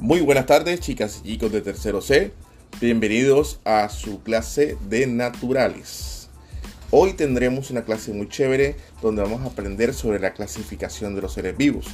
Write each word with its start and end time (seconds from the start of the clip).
Muy 0.00 0.22
buenas 0.22 0.46
tardes, 0.46 0.80
chicas 0.80 1.20
y 1.24 1.32
chicos 1.32 1.52
de 1.52 1.60
tercero 1.60 2.00
C. 2.00 2.32
Bienvenidos 2.80 3.60
a 3.66 3.90
su 3.90 4.22
clase 4.22 4.78
de 4.88 5.06
naturales. 5.06 6.30
Hoy 6.90 7.12
tendremos 7.12 7.70
una 7.70 7.84
clase 7.84 8.14
muy 8.14 8.26
chévere 8.26 8.76
donde 9.02 9.20
vamos 9.20 9.42
a 9.42 9.50
aprender 9.50 9.92
sobre 9.92 10.18
la 10.18 10.32
clasificación 10.32 11.14
de 11.14 11.20
los 11.20 11.34
seres 11.34 11.54
vivos. 11.54 11.84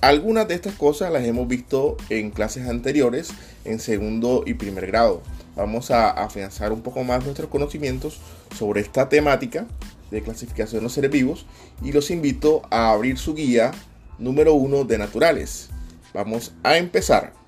Algunas 0.00 0.48
de 0.48 0.54
estas 0.54 0.76
cosas 0.76 1.12
las 1.12 1.24
hemos 1.24 1.46
visto 1.46 1.98
en 2.08 2.30
clases 2.30 2.66
anteriores 2.70 3.28
en 3.66 3.80
segundo 3.80 4.44
y 4.46 4.54
primer 4.54 4.86
grado. 4.86 5.20
Vamos 5.54 5.90
a 5.90 6.08
afianzar 6.08 6.72
un 6.72 6.80
poco 6.80 7.04
más 7.04 7.22
nuestros 7.22 7.50
conocimientos 7.50 8.18
sobre 8.56 8.80
esta 8.80 9.10
temática 9.10 9.66
de 10.10 10.22
clasificación 10.22 10.80
de 10.80 10.84
los 10.84 10.94
seres 10.94 11.10
vivos 11.10 11.44
y 11.82 11.92
los 11.92 12.10
invito 12.10 12.62
a 12.70 12.92
abrir 12.92 13.18
su 13.18 13.34
guía 13.34 13.72
número 14.18 14.54
uno 14.54 14.84
de 14.84 14.96
naturales. 14.96 15.68
Vamos 16.14 16.54
a 16.62 16.78
empezar. 16.78 17.41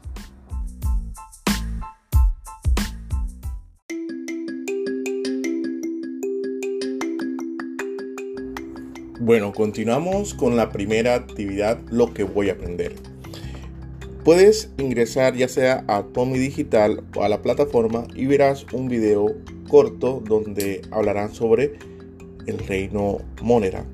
Bueno, 9.21 9.53
continuamos 9.53 10.35
con 10.35 10.57
la 10.57 10.71
primera 10.71 11.15
actividad, 11.15 11.79
lo 11.89 12.13
que 12.13 12.25
voy 12.25 12.49
a 12.49 12.55
aprender. 12.55 12.97
Puedes 14.25 14.73
ingresar 14.77 15.37
ya 15.37 15.47
sea 15.47 15.85
a 15.87 16.03
Tommy 16.03 16.37
Digital 16.37 17.05
o 17.15 17.23
a 17.23 17.29
la 17.29 17.41
plataforma 17.41 18.09
y 18.17 18.27
verás 18.27 18.67
un 18.73 18.89
video 18.89 19.37
corto 19.69 20.21
donde 20.27 20.83
hablarán 20.91 21.33
sobre 21.33 21.75
el 22.47 22.59
reino 22.59 23.19
Monera, 23.41 23.87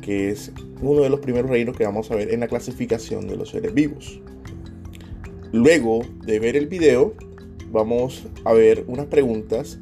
que 0.00 0.30
es 0.30 0.52
uno 0.80 1.00
de 1.00 1.10
los 1.10 1.18
primeros 1.18 1.50
reinos 1.50 1.76
que 1.76 1.84
vamos 1.84 2.12
a 2.12 2.14
ver 2.14 2.32
en 2.32 2.38
la 2.38 2.46
clasificación 2.46 3.26
de 3.26 3.36
los 3.36 3.50
seres 3.50 3.74
vivos. 3.74 4.20
Luego 5.50 6.02
de 6.24 6.38
ver 6.38 6.56
el 6.56 6.68
video, 6.68 7.14
vamos 7.72 8.28
a 8.44 8.52
ver 8.52 8.84
unas 8.86 9.06
preguntas 9.06 9.80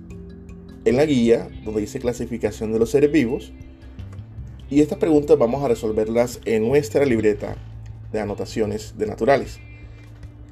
en 0.87 0.97
la 0.97 1.05
guía 1.05 1.51
donde 1.67 1.83
dice 1.83 1.99
clasificación 1.99 2.73
de 2.73 2.79
los 2.79 2.91
seres 2.93 3.13
vivos 3.13 3.53
y 4.69 4.81
estas 4.81 4.99
preguntas 4.99 5.39
vamos 5.39 5.63
a 5.63 5.69
resolverlas 5.69 6.41
en 6.45 6.67
nuestra 6.67 7.05
libreta 7.05 7.57
de 8.13 8.21
anotaciones 8.21 8.99
de 8.99 9.07
naturales. 9.07 9.61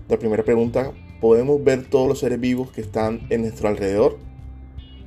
La 0.09 0.19
primera 0.19 0.45
pregunta, 0.45 0.93
¿podemos 1.20 1.62
ver 1.65 1.87
todos 1.87 2.07
los 2.07 2.20
seres 2.20 2.39
vivos 2.39 2.70
que 2.70 2.81
están 2.81 3.27
en 3.31 3.42
nuestro 3.42 3.69
alrededor? 3.69 4.19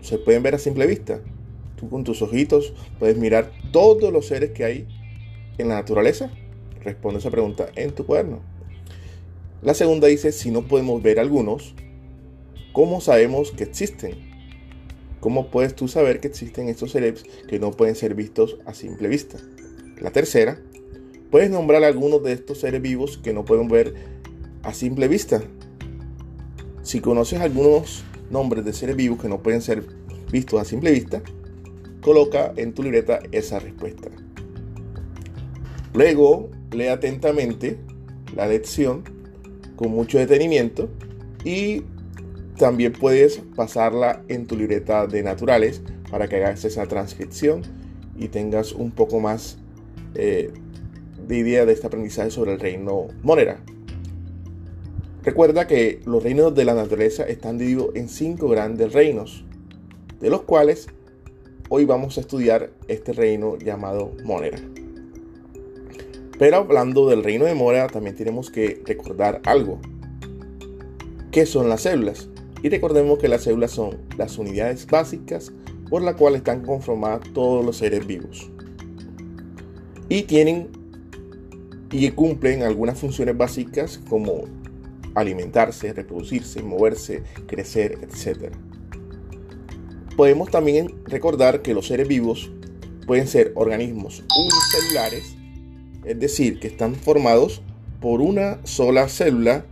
¿Se 0.01 0.17
pueden 0.17 0.43
ver 0.43 0.55
a 0.55 0.59
simple 0.59 0.85
vista? 0.87 1.21
Tú 1.77 1.89
con 1.89 2.03
tus 2.03 2.21
ojitos 2.21 2.73
puedes 2.99 3.17
mirar 3.17 3.51
todos 3.71 4.11
los 4.11 4.27
seres 4.27 4.51
que 4.51 4.65
hay 4.65 4.87
en 5.57 5.69
la 5.69 5.75
naturaleza. 5.75 6.29
Responde 6.83 7.19
esa 7.19 7.31
pregunta 7.31 7.67
en 7.75 7.91
tu 7.93 8.05
cuaderno. 8.05 8.39
La 9.61 9.73
segunda 9.73 10.07
dice, 10.07 10.31
si 10.31 10.51
no 10.51 10.63
podemos 10.63 11.01
ver 11.01 11.19
algunos, 11.19 11.75
¿cómo 12.73 12.99
sabemos 12.99 13.51
que 13.51 13.63
existen? 13.63 14.36
¿Cómo 15.19 15.49
puedes 15.49 15.75
tú 15.75 15.87
saber 15.87 16.19
que 16.19 16.27
existen 16.27 16.69
estos 16.69 16.91
seres 16.91 17.23
que 17.47 17.59
no 17.59 17.71
pueden 17.71 17.95
ser 17.95 18.13
vistos 18.13 18.57
a 18.65 18.73
simple 18.73 19.07
vista? 19.07 19.37
La 19.99 20.11
tercera, 20.11 20.59
¿puedes 21.31 21.49
nombrar 21.49 21.83
algunos 21.83 22.23
de 22.23 22.33
estos 22.33 22.59
seres 22.59 22.81
vivos 22.81 23.17
que 23.17 23.33
no 23.33 23.43
pueden 23.43 23.67
ver 23.67 23.95
a 24.63 24.73
simple 24.73 25.07
vista? 25.07 25.41
Si 26.83 26.99
conoces 26.99 27.39
algunos 27.39 28.03
nombres 28.29 28.63
de 28.63 28.73
seres 28.73 28.95
vivos 28.95 29.19
que 29.19 29.27
no 29.27 29.41
pueden 29.41 29.61
ser 29.61 29.83
vistos 30.31 30.61
a 30.61 30.65
simple 30.65 30.91
vista, 30.91 31.23
coloca 32.01 32.53
en 32.55 32.73
tu 32.73 32.83
libreta 32.83 33.19
esa 33.31 33.59
respuesta. 33.59 34.09
Luego, 35.93 36.49
lee 36.71 36.87
atentamente 36.87 37.77
la 38.35 38.47
lección 38.47 39.03
con 39.75 39.91
mucho 39.91 40.19
detenimiento 40.19 40.89
y 41.43 41.83
también 42.57 42.93
puedes 42.93 43.41
pasarla 43.55 44.23
en 44.27 44.47
tu 44.47 44.57
libreta 44.57 45.07
de 45.07 45.23
naturales 45.23 45.81
para 46.09 46.27
que 46.27 46.37
hagas 46.37 46.65
esa 46.65 46.87
transcripción 46.87 47.61
y 48.17 48.29
tengas 48.29 48.73
un 48.73 48.91
poco 48.91 49.19
más 49.19 49.57
eh, 50.15 50.51
de 51.27 51.37
idea 51.37 51.65
de 51.65 51.73
este 51.73 51.87
aprendizaje 51.87 52.31
sobre 52.31 52.53
el 52.53 52.59
reino 52.59 53.07
Monera. 53.21 53.59
Recuerda 55.23 55.67
que 55.67 55.99
los 56.05 56.23
reinos 56.23 56.55
de 56.55 56.65
la 56.65 56.73
naturaleza 56.73 57.23
están 57.23 57.57
divididos 57.57 57.95
en 57.95 58.09
cinco 58.09 58.47
grandes 58.47 58.93
reinos, 58.93 59.43
de 60.19 60.29
los 60.29 60.43
cuales 60.43 60.87
hoy 61.69 61.85
vamos 61.85 62.17
a 62.17 62.21
estudiar 62.21 62.71
este 62.87 63.13
reino 63.13 63.57
llamado 63.57 64.13
Monera. 64.23 64.57
Pero 66.39 66.57
hablando 66.57 67.09
del 67.09 67.23
reino 67.23 67.45
de 67.45 67.55
Monera, 67.55 67.87
también 67.87 68.15
tenemos 68.15 68.49
que 68.49 68.81
recordar 68.85 69.41
algo. 69.45 69.79
¿Qué 71.31 71.45
son 71.45 71.67
las 71.67 71.81
células? 71.81 72.29
Y 72.63 72.69
recordemos 72.69 73.19
que 73.19 73.27
las 73.27 73.43
células 73.43 73.71
son 73.71 73.97
las 74.17 74.37
unidades 74.37 74.87
básicas 74.87 75.51
por 75.89 76.01
las 76.01 76.15
cuales 76.15 76.39
están 76.39 76.63
conformadas 76.63 77.21
todos 77.33 77.65
los 77.65 77.77
seres 77.77 78.05
vivos. 78.05 78.49
Y 80.09 80.23
tienen 80.23 80.69
y 81.91 82.09
cumplen 82.11 82.63
algunas 82.63 82.99
funciones 82.99 83.37
básicas 83.37 83.99
como 84.09 84.43
alimentarse, 85.15 85.93
reproducirse, 85.93 86.61
moverse, 86.61 87.23
crecer, 87.47 87.97
etc. 88.01 88.53
Podemos 90.15 90.51
también 90.51 90.93
recordar 91.05 91.61
que 91.61 91.73
los 91.73 91.87
seres 91.87 92.07
vivos 92.07 92.51
pueden 93.05 93.27
ser 93.27 93.51
organismos 93.55 94.23
unicelulares, 94.37 95.35
es 96.03 96.19
decir, 96.19 96.59
que 96.59 96.67
están 96.67 96.95
formados 96.95 97.61
por 98.01 98.21
una 98.21 98.59
sola 98.65 99.07
célula, 99.07 99.65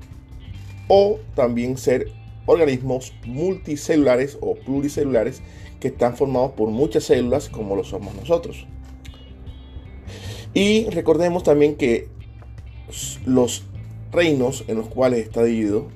o 0.87 1.19
también 1.35 1.77
ser 1.77 2.11
organismos 2.45 3.13
multicelulares 3.25 4.37
o 4.41 4.55
pluricelulares 4.55 5.41
que 5.79 5.89
están 5.89 6.15
formados 6.15 6.51
por 6.51 6.69
muchas 6.69 7.05
células 7.05 7.49
como 7.49 7.75
lo 7.75 7.83
somos 7.83 8.15
nosotros. 8.15 8.67
Y 10.53 10.89
recordemos 10.89 11.43
también 11.43 11.75
que 11.75 12.07
los 13.25 13.63
reinos 14.11 14.63
en 14.67 14.77
los 14.77 14.87
cuales 14.87 15.19
está 15.19 15.43
dividido 15.43 15.89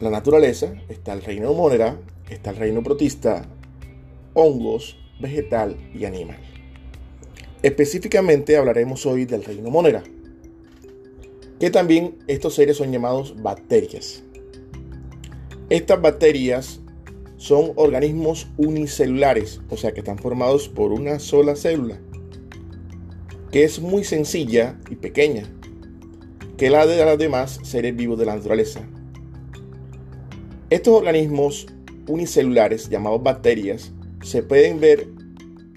la 0.00 0.10
naturaleza, 0.10 0.74
está 0.88 1.12
el 1.12 1.22
reino 1.22 1.54
monera, 1.54 1.96
está 2.28 2.50
el 2.50 2.56
reino 2.56 2.82
protista, 2.82 3.46
hongos, 4.34 4.96
vegetal 5.20 5.76
y 5.94 6.04
animal. 6.04 6.38
Específicamente 7.62 8.56
hablaremos 8.56 9.06
hoy 9.06 9.24
del 9.24 9.44
reino 9.44 9.70
monera, 9.70 10.02
que 11.60 11.70
también 11.70 12.18
estos 12.26 12.56
seres 12.56 12.76
son 12.78 12.90
llamados 12.90 13.40
bacterias. 13.40 14.24
Estas 15.72 16.02
bacterias 16.02 16.80
son 17.38 17.72
organismos 17.76 18.46
unicelulares, 18.58 19.62
o 19.70 19.78
sea 19.78 19.92
que 19.92 20.00
están 20.00 20.18
formados 20.18 20.68
por 20.68 20.92
una 20.92 21.18
sola 21.18 21.56
célula, 21.56 21.98
que 23.50 23.64
es 23.64 23.80
muy 23.80 24.04
sencilla 24.04 24.78
y 24.90 24.96
pequeña, 24.96 25.44
que 26.58 26.68
la 26.68 26.86
de 26.86 27.02
los 27.02 27.16
demás 27.16 27.58
seres 27.62 27.96
vivos 27.96 28.18
de 28.18 28.26
la 28.26 28.36
naturaleza. 28.36 28.86
Estos 30.68 30.92
organismos 30.92 31.66
unicelulares 32.06 32.90
llamados 32.90 33.22
bacterias 33.22 33.92
se 34.22 34.42
pueden 34.42 34.78
ver 34.78 35.08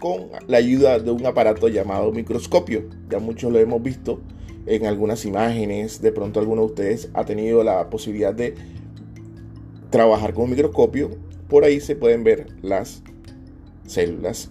con 0.01 0.27
la 0.45 0.57
ayuda 0.57 0.99
de 0.99 1.11
un 1.11 1.25
aparato 1.25 1.69
llamado 1.69 2.11
microscopio. 2.11 2.89
Ya 3.09 3.19
muchos 3.19 3.49
lo 3.49 3.59
hemos 3.59 3.81
visto 3.81 4.19
en 4.65 4.87
algunas 4.87 5.23
imágenes, 5.23 6.01
de 6.01 6.11
pronto 6.11 6.41
alguno 6.41 6.63
de 6.63 6.67
ustedes 6.67 7.09
ha 7.13 7.23
tenido 7.23 7.63
la 7.63 7.89
posibilidad 7.89 8.33
de 8.33 8.55
trabajar 9.95 10.33
con 10.33 10.43
un 10.43 10.49
microscopio, 10.49 11.09
por 11.47 11.63
ahí 11.63 11.79
se 11.79 11.95
pueden 11.95 12.25
ver 12.25 12.47
las 12.61 13.01
células 13.87 14.49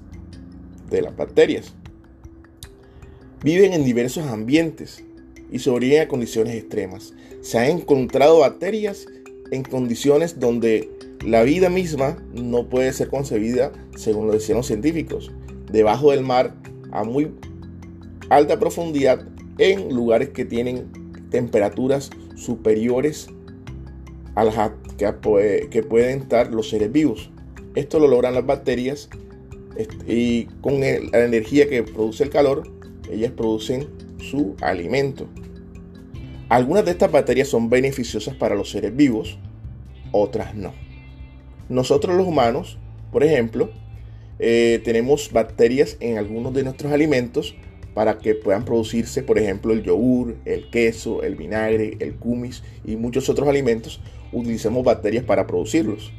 de 0.88 1.02
las 1.02 1.14
bacterias. 1.14 1.74
Viven 3.42 3.74
en 3.74 3.84
diversos 3.84 4.24
ambientes 4.26 5.04
y 5.52 5.58
sobreviven 5.58 6.00
a 6.00 6.08
condiciones 6.08 6.54
extremas. 6.54 7.12
Se 7.42 7.58
han 7.58 7.66
encontrado 7.66 8.38
bacterias 8.38 9.04
en 9.50 9.64
condiciones 9.64 10.40
donde 10.40 10.88
la 11.22 11.42
vida 11.42 11.68
misma 11.68 12.16
no 12.32 12.70
puede 12.70 12.90
ser 12.94 13.08
concebida, 13.08 13.70
según 13.96 14.28
lo 14.28 14.32
decían 14.32 14.56
los 14.56 14.66
científicos, 14.66 15.30
debajo 15.70 16.12
del 16.12 16.22
mar 16.22 16.54
a 16.90 17.04
muy 17.04 17.30
alta 18.30 18.58
profundidad 18.58 19.28
en 19.58 19.94
lugares 19.94 20.30
que 20.30 20.46
tienen 20.46 20.90
temperaturas 21.28 22.08
superiores 22.34 23.26
a 24.36 24.44
las 24.44 24.56
que, 24.96 25.82
pueden 25.82 26.22
estar 26.22 26.52
los 26.52 26.70
seres 26.70 26.90
vivos. 26.92 27.30
Esto 27.74 27.98
lo 27.98 28.08
logran 28.08 28.34
las 28.34 28.46
bacterias 28.46 29.08
y 30.06 30.44
con 30.60 30.80
la 30.80 31.24
energía 31.24 31.68
que 31.68 31.82
produce 31.82 32.24
el 32.24 32.30
calor, 32.30 32.68
ellas 33.10 33.32
producen 33.32 33.88
su 34.18 34.54
alimento. 34.60 35.28
Algunas 36.48 36.84
de 36.84 36.92
estas 36.92 37.10
bacterias 37.10 37.48
son 37.48 37.68
beneficiosas 37.68 38.34
para 38.36 38.54
los 38.54 38.70
seres 38.70 38.94
vivos, 38.94 39.38
otras 40.12 40.54
no. 40.54 40.72
Nosotros 41.68 42.16
los 42.16 42.26
humanos, 42.26 42.78
por 43.10 43.24
ejemplo, 43.24 43.70
eh, 44.38 44.80
tenemos 44.84 45.32
bacterias 45.32 45.96
en 46.00 46.18
algunos 46.18 46.52
de 46.54 46.64
nuestros 46.64 46.92
alimentos 46.92 47.56
para 47.94 48.18
que 48.18 48.34
puedan 48.34 48.64
producirse, 48.64 49.22
por 49.22 49.38
ejemplo, 49.38 49.72
el 49.72 49.82
yogur, 49.82 50.36
el 50.44 50.68
queso, 50.70 51.22
el 51.22 51.36
vinagre, 51.36 51.96
el 52.00 52.16
kumis 52.16 52.62
y 52.84 52.96
muchos 52.96 53.28
otros 53.28 53.48
alimentos, 53.48 54.00
utilicemos 54.32 54.84
bacterias 54.84 55.24
para 55.24 55.46
producirlos. 55.46 56.12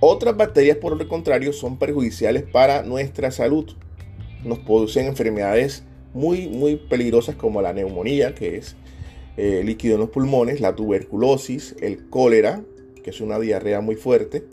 Otras 0.00 0.36
bacterias, 0.36 0.76
por 0.76 1.00
el 1.00 1.08
contrario, 1.08 1.52
son 1.52 1.78
perjudiciales 1.78 2.44
para 2.44 2.82
nuestra 2.82 3.30
salud. 3.30 3.72
Nos 4.44 4.60
producen 4.60 5.06
enfermedades 5.06 5.82
muy, 6.14 6.48
muy 6.48 6.76
peligrosas 6.76 7.34
como 7.34 7.60
la 7.62 7.72
neumonía, 7.72 8.34
que 8.34 8.56
es 8.56 8.76
eh, 9.36 9.62
líquido 9.64 9.94
en 9.94 10.00
los 10.00 10.10
pulmones, 10.10 10.60
la 10.60 10.76
tuberculosis, 10.76 11.74
el 11.80 12.08
cólera, 12.08 12.62
que 13.02 13.10
es 13.10 13.20
una 13.20 13.38
diarrea 13.38 13.80
muy 13.80 13.96
fuerte, 13.96 14.44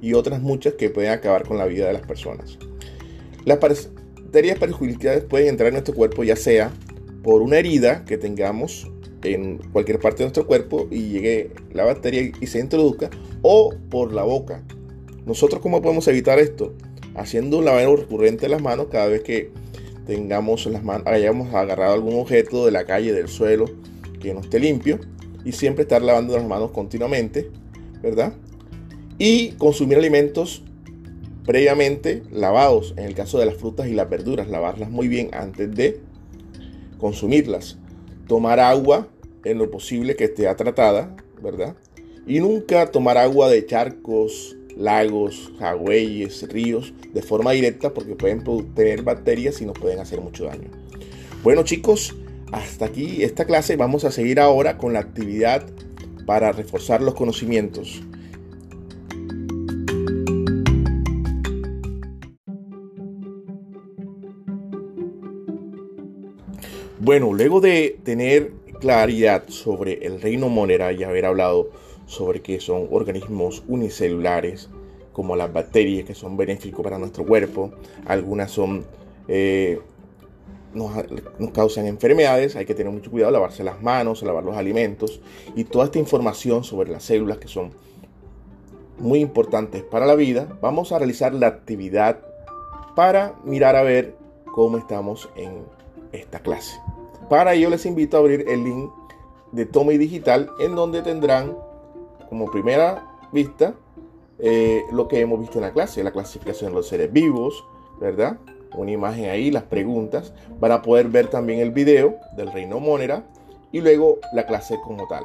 y 0.00 0.14
otras 0.14 0.40
muchas 0.40 0.74
que 0.74 0.90
pueden 0.90 1.10
acabar 1.10 1.46
con 1.46 1.58
la 1.58 1.66
vida 1.66 1.86
de 1.86 1.92
las 1.92 2.06
personas. 2.06 2.58
Bacterias 4.34 4.58
perjudiciales 4.58 5.22
pueden 5.22 5.46
entrar 5.46 5.68
en 5.68 5.74
nuestro 5.74 5.94
cuerpo 5.94 6.24
ya 6.24 6.34
sea 6.34 6.72
por 7.22 7.40
una 7.40 7.56
herida 7.58 8.04
que 8.04 8.18
tengamos 8.18 8.90
en 9.22 9.58
cualquier 9.72 10.00
parte 10.00 10.18
de 10.18 10.24
nuestro 10.24 10.44
cuerpo 10.44 10.88
y 10.90 11.10
llegue 11.10 11.52
la 11.72 11.84
bacteria 11.84 12.32
y 12.40 12.46
se 12.48 12.58
introduzca 12.58 13.10
o 13.42 13.72
por 13.90 14.12
la 14.12 14.24
boca. 14.24 14.64
Nosotros 15.24 15.62
cómo 15.62 15.80
podemos 15.80 16.08
evitar 16.08 16.40
esto? 16.40 16.74
Haciendo 17.14 17.58
un 17.58 17.64
lavado 17.64 17.94
recurrente 17.94 18.46
de 18.46 18.48
las 18.48 18.60
manos 18.60 18.88
cada 18.90 19.06
vez 19.06 19.22
que 19.22 19.52
tengamos 20.04 20.66
las 20.66 20.82
manos, 20.82 21.06
hayamos 21.06 21.54
agarrado 21.54 21.94
algún 21.94 22.18
objeto 22.18 22.66
de 22.66 22.72
la 22.72 22.84
calle, 22.84 23.12
del 23.12 23.28
suelo, 23.28 23.66
que 24.20 24.34
no 24.34 24.40
esté 24.40 24.58
limpio 24.58 24.98
y 25.44 25.52
siempre 25.52 25.82
estar 25.82 26.02
lavando 26.02 26.36
las 26.36 26.44
manos 26.44 26.72
continuamente, 26.72 27.52
¿verdad? 28.02 28.32
Y 29.16 29.52
consumir 29.52 29.96
alimentos 29.96 30.64
previamente 31.44 32.22
lavados, 32.30 32.94
en 32.96 33.04
el 33.04 33.14
caso 33.14 33.38
de 33.38 33.46
las 33.46 33.56
frutas 33.56 33.88
y 33.88 33.92
las 33.92 34.08
verduras, 34.08 34.48
lavarlas 34.48 34.90
muy 34.90 35.08
bien 35.08 35.30
antes 35.32 35.74
de 35.74 36.00
consumirlas. 36.98 37.78
Tomar 38.26 38.60
agua 38.60 39.08
en 39.44 39.58
lo 39.58 39.70
posible 39.70 40.16
que 40.16 40.24
esté 40.24 40.52
tratada, 40.54 41.14
¿verdad? 41.42 41.76
Y 42.26 42.40
nunca 42.40 42.86
tomar 42.90 43.18
agua 43.18 43.50
de 43.50 43.66
charcos, 43.66 44.56
lagos, 44.76 45.52
jagüeyes, 45.58 46.48
ríos 46.48 46.94
de 47.12 47.22
forma 47.22 47.52
directa 47.52 47.92
porque 47.92 48.14
pueden 48.14 48.42
tener 48.74 49.02
bacterias 49.02 49.60
y 49.60 49.66
nos 49.66 49.78
pueden 49.78 50.00
hacer 50.00 50.20
mucho 50.20 50.44
daño. 50.46 50.70
Bueno 51.42 51.62
chicos, 51.62 52.14
hasta 52.52 52.86
aquí 52.86 53.22
esta 53.22 53.44
clase. 53.44 53.76
Vamos 53.76 54.04
a 54.04 54.10
seguir 54.10 54.40
ahora 54.40 54.78
con 54.78 54.94
la 54.94 55.00
actividad 55.00 55.66
para 56.26 56.52
reforzar 56.52 57.02
los 57.02 57.14
conocimientos. 57.14 58.02
Bueno, 67.00 67.32
luego 67.32 67.60
de 67.60 67.98
tener 68.04 68.52
claridad 68.80 69.48
sobre 69.48 70.06
el 70.06 70.20
reino 70.20 70.48
monera 70.48 70.92
y 70.92 71.02
haber 71.02 71.26
hablado 71.26 71.70
sobre 72.06 72.40
que 72.40 72.60
son 72.60 72.88
organismos 72.90 73.64
unicelulares, 73.66 74.68
como 75.12 75.36
las 75.36 75.52
bacterias 75.52 76.04
que 76.04 76.14
son 76.14 76.36
benéficos 76.36 76.84
para 76.84 76.98
nuestro 76.98 77.24
cuerpo, 77.24 77.72
algunas 78.06 78.50
son 78.50 78.84
eh, 79.28 79.80
nos, 80.74 80.92
causan 81.52 81.86
enfermedades, 81.86 82.56
hay 82.56 82.66
que 82.66 82.74
tener 82.74 82.92
mucho 82.92 83.10
cuidado, 83.10 83.32
lavarse 83.32 83.64
las 83.64 83.80
manos, 83.82 84.22
lavar 84.22 84.44
los 84.44 84.56
alimentos 84.56 85.20
y 85.54 85.64
toda 85.64 85.86
esta 85.86 85.98
información 85.98 86.64
sobre 86.64 86.90
las 86.90 87.04
células 87.04 87.38
que 87.38 87.48
son 87.48 87.72
muy 88.98 89.20
importantes 89.20 89.82
para 89.82 90.06
la 90.06 90.14
vida, 90.14 90.58
vamos 90.60 90.92
a 90.92 90.98
realizar 90.98 91.34
la 91.34 91.48
actividad 91.48 92.18
para 92.94 93.34
mirar 93.44 93.76
a 93.76 93.82
ver 93.82 94.14
cómo 94.52 94.78
estamos 94.78 95.28
en 95.36 95.73
esta 96.14 96.40
clase. 96.40 96.80
Para 97.28 97.54
ello 97.54 97.70
les 97.70 97.86
invito 97.86 98.16
a 98.16 98.20
abrir 98.20 98.44
el 98.48 98.64
link 98.64 98.90
de 99.52 99.66
Tommy 99.66 99.98
Digital 99.98 100.50
en 100.58 100.74
donde 100.74 101.02
tendrán 101.02 101.56
como 102.28 102.50
primera 102.50 103.06
vista 103.32 103.74
eh, 104.38 104.82
lo 104.92 105.08
que 105.08 105.20
hemos 105.20 105.40
visto 105.40 105.58
en 105.58 105.62
la 105.62 105.72
clase, 105.72 106.02
la 106.02 106.12
clasificación 106.12 106.70
de 106.70 106.76
los 106.76 106.88
seres 106.88 107.12
vivos, 107.12 107.64
¿verdad? 108.00 108.38
una 108.76 108.90
imagen 108.90 109.30
ahí, 109.30 109.50
las 109.50 109.64
preguntas, 109.64 110.32
para 110.60 110.82
poder 110.82 111.08
ver 111.08 111.28
también 111.28 111.60
el 111.60 111.70
video 111.70 112.16
del 112.36 112.52
Reino 112.52 112.80
Monera 112.80 113.24
y 113.72 113.80
luego 113.80 114.18
la 114.32 114.46
clase 114.46 114.78
como 114.82 115.06
tal. 115.06 115.24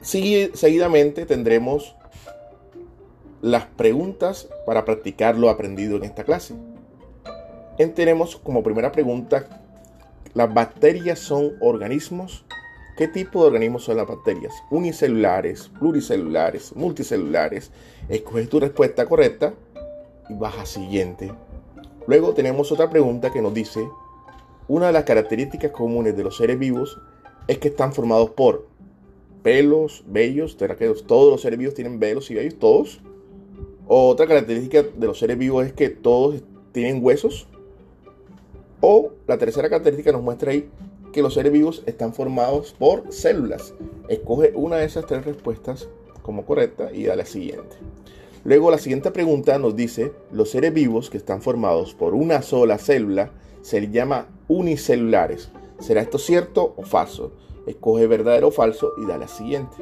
seguidamente 0.00 1.26
tendremos 1.26 1.94
las 3.40 3.66
preguntas 3.66 4.48
para 4.66 4.84
practicar 4.84 5.36
lo 5.36 5.50
aprendido 5.50 5.96
en 5.96 6.04
esta 6.04 6.24
clase. 6.24 6.54
Tenemos 7.76 8.36
como 8.36 8.62
primera 8.62 8.92
pregunta, 8.92 9.46
¿las 10.34 10.52
bacterias 10.52 11.18
son 11.18 11.52
organismos? 11.60 12.44
¿Qué 12.96 13.08
tipo 13.08 13.40
de 13.40 13.46
organismos 13.46 13.84
son 13.84 13.96
las 13.96 14.06
bacterias? 14.06 14.52
Unicelulares, 14.70 15.70
pluricelulares, 15.78 16.76
multicelulares. 16.76 17.72
Escoge 18.08 18.46
tu 18.46 18.60
respuesta 18.60 19.06
correcta 19.06 19.54
y 20.28 20.34
baja 20.34 20.66
siguiente. 20.66 21.32
Luego 22.06 22.34
tenemos 22.34 22.70
otra 22.70 22.90
pregunta 22.90 23.32
que 23.32 23.40
nos 23.40 23.54
dice, 23.54 23.88
una 24.68 24.88
de 24.88 24.92
las 24.92 25.04
características 25.04 25.72
comunes 25.72 26.16
de 26.16 26.24
los 26.24 26.36
seres 26.36 26.58
vivos 26.58 27.00
es 27.48 27.58
que 27.58 27.68
están 27.68 27.92
formados 27.92 28.30
por 28.30 28.68
pelos, 29.42 30.04
vellos. 30.06 30.56
Todos 31.06 31.32
los 31.32 31.40
seres 31.40 31.58
vivos 31.58 31.74
tienen 31.74 31.98
velos 31.98 32.30
y 32.30 32.34
vellos, 32.34 32.58
todos. 32.58 33.00
Otra 33.86 34.26
característica 34.26 34.82
de 34.82 35.06
los 35.06 35.18
seres 35.18 35.38
vivos 35.38 35.66
es 35.66 35.72
que 35.72 35.88
todos 35.88 36.42
tienen 36.72 37.04
huesos. 37.04 37.48
O 38.84 39.12
la 39.28 39.38
tercera 39.38 39.68
característica 39.68 40.10
nos 40.10 40.22
muestra 40.22 40.50
ahí 40.50 40.68
que 41.12 41.22
los 41.22 41.34
seres 41.34 41.52
vivos 41.52 41.84
están 41.86 42.12
formados 42.12 42.74
por 42.76 43.12
células. 43.12 43.74
Escoge 44.08 44.52
una 44.56 44.76
de 44.76 44.86
esas 44.86 45.06
tres 45.06 45.24
respuestas 45.24 45.88
como 46.22 46.44
correcta 46.44 46.92
y 46.92 47.04
da 47.04 47.14
la 47.14 47.24
siguiente. 47.24 47.76
Luego 48.42 48.72
la 48.72 48.78
siguiente 48.78 49.12
pregunta 49.12 49.56
nos 49.60 49.76
dice, 49.76 50.12
los 50.32 50.50
seres 50.50 50.74
vivos 50.74 51.10
que 51.10 51.16
están 51.16 51.42
formados 51.42 51.94
por 51.94 52.12
una 52.12 52.42
sola 52.42 52.76
célula 52.76 53.30
se 53.60 53.80
les 53.80 53.92
llama 53.92 54.26
unicelulares. 54.48 55.50
¿Será 55.78 56.00
esto 56.00 56.18
cierto 56.18 56.74
o 56.76 56.82
falso? 56.82 57.30
Escoge 57.68 58.08
verdadero 58.08 58.48
o 58.48 58.50
falso 58.50 58.94
y 59.00 59.06
da 59.06 59.16
la 59.16 59.28
siguiente. 59.28 59.76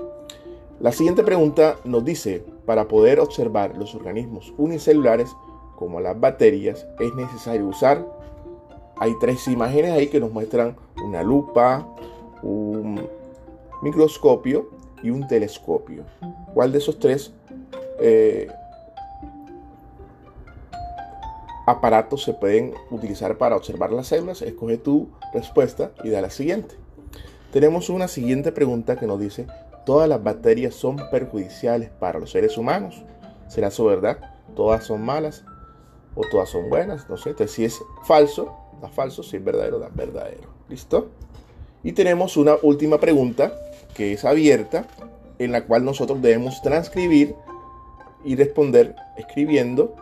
La 0.78 0.92
siguiente 0.92 1.24
pregunta 1.24 1.76
nos 1.84 2.04
dice, 2.04 2.44
para 2.66 2.86
poder 2.86 3.18
observar 3.18 3.78
los 3.78 3.94
organismos 3.94 4.52
unicelulares, 4.58 5.34
como 5.76 6.00
las 6.00 6.20
bacterias, 6.20 6.86
es 6.98 7.14
necesario 7.14 7.66
usar, 7.66 8.19
hay 9.00 9.14
tres 9.18 9.48
imágenes 9.48 9.92
ahí 9.92 10.08
que 10.08 10.20
nos 10.20 10.30
muestran 10.30 10.76
una 11.04 11.22
lupa, 11.22 11.88
un 12.42 13.00
microscopio 13.82 14.68
y 15.02 15.10
un 15.10 15.26
telescopio. 15.26 16.04
¿Cuál 16.54 16.70
de 16.70 16.78
esos 16.78 16.98
tres 16.98 17.32
eh, 17.98 18.48
aparatos 21.70 22.24
se 22.24 22.34
pueden 22.34 22.74
utilizar 22.90 23.38
para 23.38 23.56
observar 23.56 23.92
las 23.92 24.08
células. 24.08 24.42
Escoge 24.42 24.76
tu 24.76 25.08
respuesta 25.32 25.92
y 26.02 26.10
da 26.10 26.20
la 26.20 26.30
siguiente. 26.30 26.74
Tenemos 27.52 27.90
una 27.90 28.08
siguiente 28.08 28.52
pregunta 28.52 28.96
que 28.96 29.06
nos 29.06 29.20
dice, 29.20 29.46
¿todas 29.86 30.08
las 30.08 30.22
bacterias 30.22 30.74
son 30.74 30.96
perjudiciales 31.10 31.90
para 31.90 32.18
los 32.18 32.30
seres 32.30 32.58
humanos? 32.58 33.02
¿Será 33.48 33.68
eso 33.68 33.84
verdad? 33.84 34.18
¿Todas 34.54 34.84
son 34.84 35.02
malas? 35.02 35.44
¿O 36.14 36.22
todas 36.30 36.48
son 36.48 36.68
buenas? 36.68 37.08
No 37.08 37.16
sé. 37.16 37.30
Entonces, 37.30 37.54
si 37.54 37.64
es 37.64 37.80
falso, 38.04 38.54
da 38.80 38.88
falso. 38.88 39.22
Si 39.22 39.36
es 39.36 39.44
verdadero, 39.44 39.78
da 39.78 39.88
verdadero. 39.88 40.48
¿Listo? 40.68 41.10
Y 41.82 41.92
tenemos 41.92 42.36
una 42.36 42.56
última 42.62 43.00
pregunta 43.00 43.54
que 43.94 44.12
es 44.12 44.24
abierta, 44.24 44.86
en 45.38 45.52
la 45.52 45.64
cual 45.66 45.84
nosotros 45.84 46.20
debemos 46.20 46.60
transcribir 46.62 47.34
y 48.24 48.36
responder 48.36 48.94
escribiendo. 49.16 49.96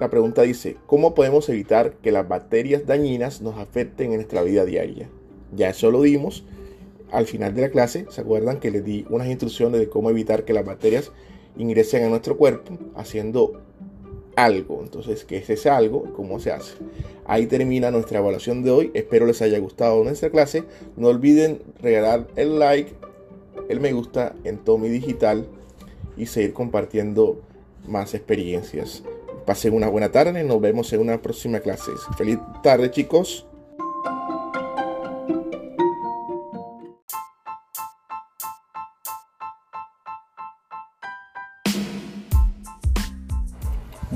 La 0.00 0.10
pregunta 0.10 0.42
dice, 0.42 0.76
¿cómo 0.86 1.14
podemos 1.14 1.48
evitar 1.48 1.94
que 1.94 2.12
las 2.12 2.28
bacterias 2.28 2.86
dañinas 2.86 3.40
nos 3.40 3.56
afecten 3.58 4.10
en 4.10 4.16
nuestra 4.16 4.42
vida 4.42 4.64
diaria? 4.64 5.08
Ya 5.54 5.70
eso 5.70 5.90
lo 5.90 6.02
dimos 6.02 6.44
al 7.10 7.26
final 7.26 7.54
de 7.54 7.62
la 7.62 7.70
clase. 7.70 8.06
¿Se 8.10 8.20
acuerdan 8.20 8.60
que 8.60 8.70
les 8.70 8.84
di 8.84 9.06
unas 9.08 9.28
instrucciones 9.28 9.80
de 9.80 9.88
cómo 9.88 10.10
evitar 10.10 10.44
que 10.44 10.52
las 10.52 10.64
bacterias 10.64 11.10
ingresen 11.56 12.04
a 12.04 12.08
nuestro 12.08 12.36
cuerpo 12.36 12.78
haciendo 12.94 13.60
algo? 14.44 14.80
Entonces, 14.82 15.24
¿qué 15.24 15.38
es 15.38 15.50
ese 15.50 15.68
algo? 15.68 16.12
¿Cómo 16.14 16.38
se 16.38 16.52
hace? 16.52 16.74
Ahí 17.26 17.46
termina 17.46 17.90
nuestra 17.90 18.20
evaluación 18.20 18.62
de 18.62 18.70
hoy. 18.70 18.90
Espero 18.94 19.26
les 19.26 19.42
haya 19.42 19.58
gustado 19.58 20.04
nuestra 20.04 20.30
clase. 20.30 20.64
No 20.96 21.08
olviden 21.08 21.60
regalar 21.82 22.28
el 22.36 22.58
like, 22.58 22.94
el 23.68 23.80
me 23.80 23.92
gusta 23.92 24.34
en 24.44 24.58
Tommy 24.58 24.88
Digital 24.88 25.46
y 26.16 26.26
seguir 26.26 26.52
compartiendo 26.52 27.40
más 27.86 28.14
experiencias. 28.14 29.02
Pasen 29.44 29.74
una 29.74 29.88
buena 29.88 30.12
tarde, 30.12 30.44
nos 30.44 30.60
vemos 30.60 30.92
en 30.92 31.00
una 31.00 31.20
próxima 31.20 31.58
clase. 31.58 31.90
Feliz 32.16 32.38
tarde 32.62 32.90
chicos. 32.92 33.47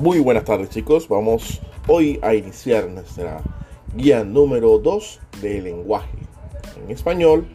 Muy 0.03 0.19
buenas 0.19 0.43
tardes 0.43 0.69
chicos, 0.69 1.07
vamos 1.07 1.61
hoy 1.87 2.19
a 2.21 2.35
iniciar 2.35 2.89
nuestra 2.89 3.41
Guía 3.95 4.25
número 4.25 4.77
2 4.77 5.19
de 5.41 5.61
lenguaje. 5.61 6.17
En 6.83 6.91
español, 6.91 7.47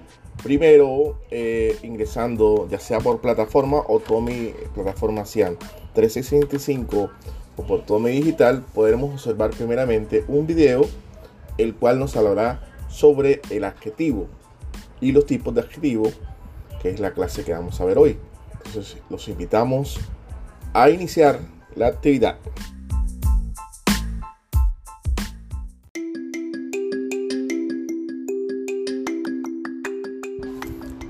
primero 0.42 1.20
eh, 1.30 1.76
ingresando 1.82 2.66
ya 2.70 2.80
sea 2.80 3.00
por 3.00 3.20
plataforma 3.20 3.82
o 3.86 4.00
Tommy 4.00 4.54
plataforma 4.74 5.26
Cian 5.26 5.58
365 5.92 7.10
o 7.54 7.62
por 7.64 7.84
Tommy 7.84 8.12
Digital, 8.12 8.64
podremos 8.74 9.12
observar 9.12 9.50
primeramente 9.50 10.24
un 10.26 10.46
video 10.46 10.86
el 11.58 11.74
cual 11.74 11.98
nos 11.98 12.16
hablará 12.16 12.62
sobre 12.88 13.42
el 13.50 13.64
adjetivo 13.64 14.26
y 15.02 15.12
los 15.12 15.26
tipos 15.26 15.54
de 15.54 15.60
adjetivo, 15.60 16.10
que 16.80 16.88
es 16.88 16.98
la 16.98 17.12
clase 17.12 17.44
que 17.44 17.52
vamos 17.52 17.78
a 17.78 17.84
ver 17.84 17.98
hoy. 17.98 18.16
Entonces, 18.64 18.96
los 19.10 19.28
invitamos 19.28 20.00
a 20.72 20.88
iniciar 20.88 21.40
la 21.78 21.88
actividad. 21.88 22.38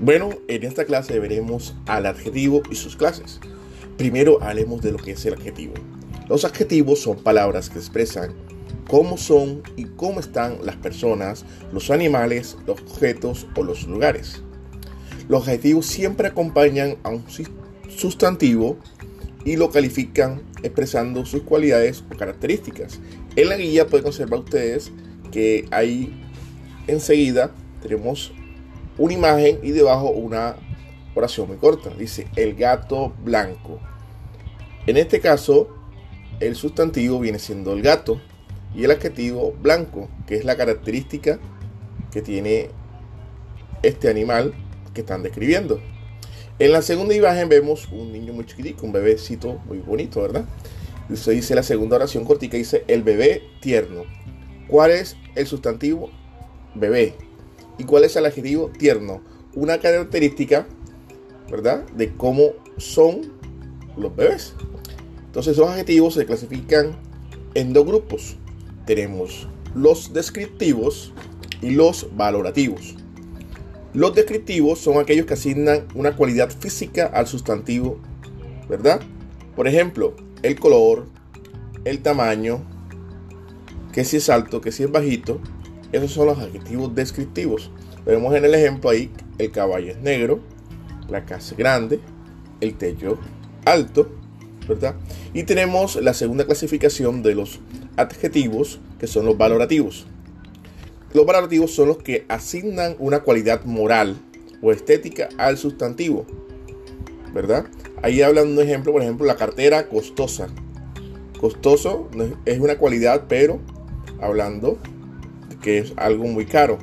Bueno, 0.01 0.29
en 0.47 0.63
esta 0.63 0.85
clase 0.85 1.19
veremos 1.19 1.75
al 1.85 2.05
adjetivo 2.05 2.61
y 2.71 2.75
sus 2.75 2.95
clases. 2.95 3.39
Primero 3.97 4.41
hablemos 4.41 4.81
de 4.81 4.93
lo 4.93 4.97
que 4.97 5.11
es 5.11 5.25
el 5.25 5.33
adjetivo. 5.33 5.73
Los 6.29 6.45
adjetivos 6.45 7.01
son 7.01 7.17
palabras 7.17 7.69
que 7.69 7.79
expresan 7.79 8.33
cómo 8.87 9.17
son 9.17 9.61
y 9.75 9.85
cómo 9.85 10.19
están 10.19 10.57
las 10.63 10.77
personas, 10.77 11.43
los 11.73 11.91
animales, 11.91 12.57
los 12.65 12.81
objetos 12.81 13.45
o 13.55 13.63
los 13.63 13.87
lugares. 13.87 14.41
Los 15.27 15.43
adjetivos 15.43 15.85
siempre 15.85 16.27
acompañan 16.27 16.95
a 17.03 17.09
un 17.09 17.25
sustantivo 17.89 18.77
y 19.45 19.55
lo 19.55 19.69
califican 19.69 20.41
expresando 20.63 21.25
sus 21.25 21.43
cualidades 21.43 22.03
o 22.11 22.17
características. 22.17 22.99
En 23.35 23.49
la 23.49 23.57
guía 23.57 23.87
pueden 23.87 24.07
observar 24.07 24.39
ustedes 24.39 24.91
que 25.31 25.65
ahí 25.71 26.23
enseguida 26.87 27.51
tenemos 27.81 28.31
una 28.97 29.13
imagen 29.13 29.59
y 29.63 29.71
debajo 29.71 30.09
una 30.11 30.55
oración 31.15 31.47
muy 31.47 31.57
corta. 31.57 31.89
Dice 31.91 32.27
el 32.35 32.55
gato 32.55 33.13
blanco. 33.23 33.79
En 34.87 34.97
este 34.97 35.19
caso, 35.19 35.69
el 36.39 36.55
sustantivo 36.55 37.19
viene 37.19 37.39
siendo 37.39 37.73
el 37.73 37.81
gato 37.81 38.21
y 38.75 38.83
el 38.83 38.91
adjetivo 38.91 39.53
blanco, 39.61 40.09
que 40.27 40.35
es 40.35 40.45
la 40.45 40.55
característica 40.55 41.39
que 42.11 42.21
tiene 42.21 42.69
este 43.83 44.09
animal 44.09 44.53
que 44.93 45.01
están 45.01 45.23
describiendo. 45.23 45.79
En 46.59 46.73
la 46.73 46.81
segunda 46.81 47.15
imagen 47.15 47.47
vemos 47.47 47.87
un 47.89 48.11
niño 48.11 48.33
muy 48.33 48.45
chiquitico, 48.45 48.85
un 48.85 48.91
bebecito 48.91 49.61
muy 49.65 49.77
bonito, 49.79 50.21
¿verdad? 50.21 50.43
Se 51.13 51.31
dice 51.31 51.55
la 51.55 51.63
segunda 51.63 51.95
oración 51.95 52.25
cortica, 52.25 52.57
dice 52.57 52.83
el 52.89 53.01
bebé 53.01 53.43
tierno. 53.61 54.03
¿Cuál 54.67 54.91
es 54.91 55.15
el 55.35 55.47
sustantivo? 55.47 56.11
Bebé. 56.75 57.15
¿Y 57.77 57.85
cuál 57.85 58.03
es 58.03 58.17
el 58.17 58.25
adjetivo 58.25 58.69
tierno? 58.77 59.21
Una 59.55 59.79
característica, 59.79 60.67
¿verdad? 61.49 61.85
De 61.95 62.13
cómo 62.17 62.51
son 62.75 63.31
los 63.95 64.13
bebés. 64.13 64.53
Entonces, 65.27 65.53
esos 65.53 65.69
adjetivos 65.69 66.15
se 66.15 66.25
clasifican 66.25 66.99
en 67.53 67.71
dos 67.71 67.85
grupos. 67.85 68.35
Tenemos 68.85 69.47
los 69.73 70.11
descriptivos 70.11 71.13
y 71.61 71.69
los 71.69 72.09
valorativos. 72.17 72.95
Los 73.93 74.13
descriptivos 74.13 74.79
son 74.79 74.99
aquellos 74.99 75.25
que 75.25 75.33
asignan 75.33 75.87
una 75.95 76.15
cualidad 76.15 76.51
física 76.51 77.07
al 77.07 77.25
sustantivo, 77.25 77.99
¿verdad? 78.69 79.01
Por 79.55 79.67
ejemplo, 79.67 80.15
el 80.43 80.59
color, 80.59 81.07
el 81.85 81.99
tamaño, 81.99 82.63
que 83.91 84.05
si 84.05 84.17
es 84.17 84.29
alto, 84.29 84.61
que 84.61 84.71
si 84.71 84.83
es 84.83 84.91
bajito, 84.91 85.41
esos 85.91 86.11
son 86.11 86.27
los 86.27 86.37
adjetivos 86.37 86.93
descriptivos. 86.93 87.71
Vemos 88.05 88.35
en 88.35 88.45
el 88.45 88.53
ejemplo 88.53 88.91
ahí, 88.91 89.11
el 89.39 89.51
caballo 89.51 89.91
es 89.91 89.97
negro, 90.01 90.39
la 91.09 91.25
casa 91.25 91.53
es 91.53 91.57
grande, 91.57 91.99
el 92.61 92.75
techo 92.75 93.17
alto, 93.65 94.11
¿verdad? 94.67 94.95
Y 95.33 95.43
tenemos 95.43 95.95
la 95.95 96.13
segunda 96.13 96.45
clasificación 96.45 97.23
de 97.23 97.33
los 97.33 97.59
adjetivos, 97.97 98.79
que 98.99 99.07
son 99.07 99.25
los 99.25 99.35
valorativos. 99.35 100.05
Los 101.13 101.25
valorativos 101.25 101.73
son 101.73 101.87
los 101.87 101.97
que 101.97 102.25
asignan 102.27 102.95
una 102.99 103.21
cualidad 103.21 103.63
moral 103.65 104.15
o 104.61 104.71
estética 104.71 105.29
al 105.37 105.57
sustantivo, 105.57 106.25
¿verdad? 107.33 107.65
Ahí 108.03 108.21
hablan 108.21 108.49
un 108.49 108.59
ejemplo, 108.59 108.91
por 108.91 109.01
ejemplo, 109.01 109.25
la 109.25 109.35
cartera 109.35 109.87
costosa. 109.87 110.47
Costoso 111.39 112.09
es 112.45 112.59
una 112.59 112.77
cualidad, 112.77 113.25
pero 113.27 113.59
hablando 114.21 114.77
que 115.61 115.79
es 115.79 115.93
algo 115.97 116.25
muy 116.25 116.45
caro. 116.45 116.77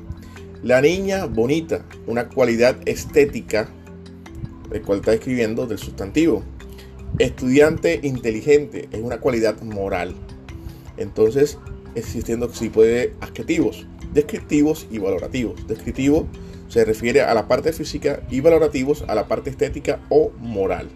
La 0.63 0.81
niña 0.81 1.27
bonita, 1.27 1.85
una 2.07 2.29
cualidad 2.29 2.77
estética, 2.87 3.69
el 4.73 4.83
cual 4.83 4.99
está 4.99 5.15
escribiendo 5.15 5.67
del 5.67 5.79
sustantivo. 5.79 6.43
Estudiante 7.19 8.01
inteligente 8.03 8.89
es 8.91 9.01
una 9.01 9.19
cualidad 9.21 9.61
moral. 9.63 10.15
Entonces, 10.97 11.59
existiendo 11.95 12.53
si 12.53 12.69
puede 12.69 13.15
adjetivos, 13.21 13.87
descriptivos 14.17 14.89
y 14.91 14.99
valorativos. 14.99 15.69
Descriptivo 15.69 16.27
se 16.69 16.85
refiere 16.85 17.21
a 17.21 17.33
la 17.35 17.47
parte 17.47 17.73
física 17.73 18.23
y 18.29 18.41
valorativos 18.41 19.05
a 19.07 19.15
la 19.15 19.29
parte 19.29 19.51
estética 19.51 20.01
o 20.09 20.33
moral. 20.41 20.89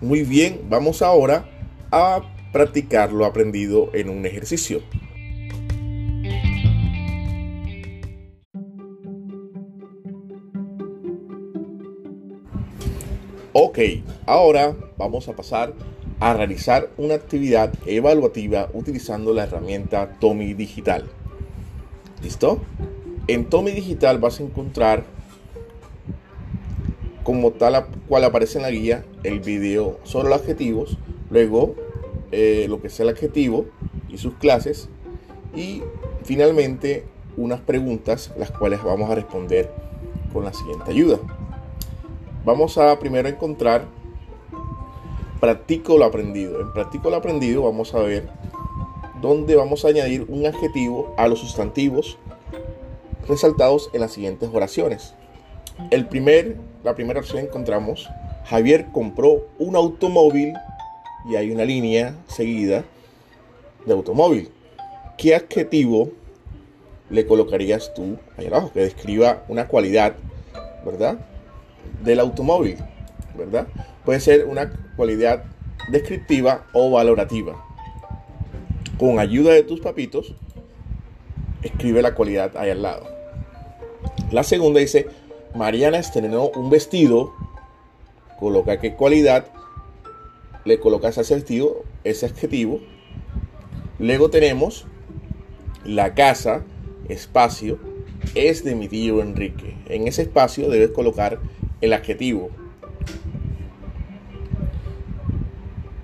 Muy 0.00 0.22
bien, 0.22 0.62
vamos 0.70 1.02
ahora 1.02 1.44
a 1.90 2.22
practicar 2.52 3.12
lo 3.12 3.26
aprendido 3.26 3.90
en 3.92 4.08
un 4.08 4.24
ejercicio. 4.24 4.80
Ok, 13.52 13.78
ahora 14.26 14.74
vamos 14.96 15.28
a 15.28 15.36
pasar 15.36 15.74
a 16.20 16.34
realizar 16.34 16.88
una 16.96 17.14
actividad 17.14 17.72
evaluativa 17.84 18.70
utilizando 18.72 19.34
la 19.34 19.44
herramienta 19.44 20.18
Tommy 20.20 20.54
Digital. 20.54 21.10
¿Listo? 22.22 22.60
En 23.26 23.46
Tommy 23.46 23.72
Digital 23.72 24.18
vas 24.18 24.38
a 24.38 24.44
encontrar 24.44 25.04
como 27.24 27.52
tal 27.52 27.86
cual 28.08 28.24
aparece 28.24 28.58
en 28.58 28.62
la 28.62 28.70
guía 28.70 29.04
el 29.24 29.40
video 29.40 29.98
sobre 30.04 30.28
los 30.28 30.40
adjetivos, 30.40 30.98
luego 31.30 31.74
eh, 32.30 32.66
lo 32.68 32.80
que 32.80 32.88
es 32.88 33.00
el 33.00 33.08
adjetivo 33.08 33.66
y 34.08 34.18
sus 34.18 34.34
clases 34.34 34.88
y 35.54 35.82
finalmente 36.24 37.04
unas 37.36 37.60
preguntas 37.60 38.32
las 38.38 38.50
cuales 38.50 38.82
vamos 38.82 39.10
a 39.10 39.14
responder 39.14 39.72
con 40.32 40.44
la 40.44 40.52
siguiente 40.52 40.90
ayuda. 40.90 41.18
Vamos 42.44 42.78
a 42.78 42.98
primero 42.98 43.28
encontrar 43.28 43.84
practico 45.40 45.98
lo 45.98 46.04
aprendido. 46.04 46.60
En 46.60 46.72
practico 46.72 47.10
lo 47.10 47.16
aprendido 47.16 47.62
vamos 47.62 47.94
a 47.94 48.00
ver 48.00 48.28
dónde 49.22 49.56
vamos 49.56 49.84
a 49.84 49.88
añadir 49.88 50.26
un 50.28 50.44
adjetivo 50.44 51.14
a 51.16 51.28
los 51.28 51.38
sustantivos 51.38 52.18
resaltados 53.26 53.88
en 53.94 54.02
las 54.02 54.12
siguientes 54.12 54.50
oraciones. 54.52 55.14
El 55.90 56.06
primer, 56.06 56.56
la 56.84 56.94
primera 56.94 57.20
oración 57.20 57.44
encontramos, 57.44 58.10
Javier 58.44 58.88
compró 58.92 59.46
un 59.58 59.76
automóvil 59.76 60.52
y 61.30 61.36
hay 61.36 61.50
una 61.50 61.64
línea 61.64 62.16
seguida 62.26 62.84
de 63.86 63.92
automóvil. 63.92 64.50
¿Qué 65.16 65.34
adjetivo 65.34 66.10
le 67.08 67.26
colocarías 67.26 67.94
tú 67.94 68.18
ahí 68.36 68.48
abajo 68.48 68.72
que 68.72 68.80
describa 68.80 69.44
una 69.48 69.68
cualidad, 69.68 70.14
¿verdad? 70.84 71.18
del 72.02 72.20
automóvil, 72.20 72.78
¿verdad? 73.36 73.66
Puede 74.04 74.20
ser 74.20 74.44
una 74.46 74.72
cualidad 74.96 75.44
descriptiva 75.90 76.66
o 76.72 76.90
valorativa. 76.90 77.64
Con 79.02 79.18
ayuda 79.18 79.52
de 79.52 79.64
tus 79.64 79.80
papitos, 79.80 80.32
escribe 81.64 82.02
la 82.02 82.14
cualidad 82.14 82.56
ahí 82.56 82.70
al 82.70 82.82
lado. 82.82 83.08
La 84.30 84.44
segunda 84.44 84.78
dice, 84.78 85.08
Mariana 85.56 85.98
estrenó 85.98 86.50
un 86.50 86.70
vestido, 86.70 87.32
coloca 88.38 88.78
qué 88.78 88.94
cualidad, 88.94 89.46
le 90.64 90.78
colocas 90.78 91.18
ese 91.18 91.34
vestido, 91.34 91.82
ese 92.04 92.26
adjetivo. 92.26 92.78
Luego 93.98 94.30
tenemos 94.30 94.86
la 95.84 96.14
casa, 96.14 96.62
espacio, 97.08 97.80
es 98.36 98.62
de 98.62 98.76
mi 98.76 98.86
tío 98.86 99.20
Enrique. 99.20 99.74
En 99.86 100.06
ese 100.06 100.22
espacio 100.22 100.70
debes 100.70 100.92
colocar 100.92 101.40
el 101.80 101.92
adjetivo. 101.92 102.50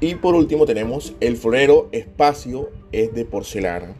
Y 0.01 0.17
por 0.17 0.35
último 0.35 0.67
tenemos 0.67 1.15
el 1.21 1.37
florero 1.37 1.89
espacio 1.93 2.71
es 2.93 3.13
de 3.15 3.25
porcelana. 3.25 3.95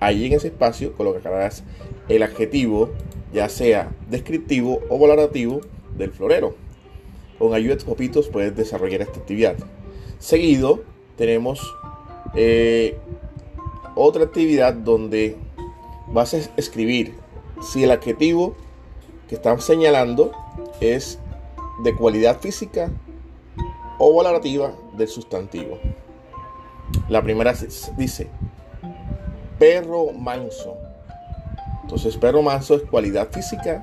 Ahí 0.00 0.26
en 0.26 0.32
ese 0.32 0.48
espacio 0.48 0.92
colocarás 0.94 1.62
el 2.08 2.22
adjetivo, 2.22 2.90
ya 3.32 3.48
sea 3.48 3.92
descriptivo 4.10 4.80
o 4.88 4.98
valorativo 4.98 5.60
del 5.96 6.10
florero. 6.10 6.54
Con 7.38 7.54
ayuda 7.54 7.76
de 7.76 7.84
popitos 7.84 8.28
puedes 8.28 8.56
desarrollar 8.56 9.02
esta 9.02 9.20
actividad. 9.20 9.56
Seguido 10.18 10.82
tenemos 11.16 11.60
eh, 12.34 12.96
otra 13.94 14.24
actividad 14.24 14.74
donde 14.74 15.36
vas 16.08 16.34
a 16.34 16.38
escribir 16.56 17.14
si 17.60 17.84
el 17.84 17.90
adjetivo 17.90 18.54
que 19.28 19.36
están 19.36 19.60
señalando 19.60 20.32
es 20.80 21.18
de 21.82 21.94
cualidad 21.94 22.40
física 22.40 22.90
o 23.98 24.14
valorativa 24.14 24.74
del 24.96 25.08
sustantivo. 25.08 25.78
La 27.12 27.20
primera 27.20 27.52
dice 27.98 28.26
perro 29.58 30.12
manso. 30.12 30.78
Entonces, 31.82 32.16
perro 32.16 32.40
manso 32.40 32.74
es 32.74 32.84
cualidad 32.84 33.28
física 33.28 33.82